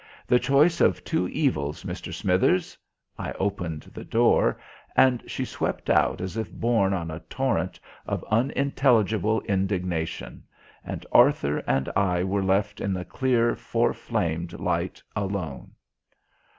The 0.25 0.39
choice 0.39 0.81
of 0.81 1.03
two 1.03 1.27
evils, 1.27 1.83
Mr. 1.83 2.11
Smithers!" 2.11 2.75
I 3.19 3.33
opened 3.33 3.83
the 3.93 4.03
door, 4.03 4.57
and 4.97 5.23
she 5.29 5.45
swept 5.45 5.91
out 5.91 6.21
as 6.21 6.37
if 6.37 6.51
borne 6.51 6.91
on 6.91 7.11
a 7.11 7.19
torrent 7.29 7.79
of 8.07 8.25
unintelligible 8.31 9.41
indignation; 9.41 10.43
and 10.83 11.05
Arthur 11.11 11.59
and 11.67 11.87
I 11.95 12.23
were 12.23 12.43
left 12.43 12.81
in 12.81 12.93
the 12.93 13.05
clear 13.05 13.55
four 13.55 13.93
flamed 13.93 14.53
light 14.53 15.03
alone. 15.15 15.73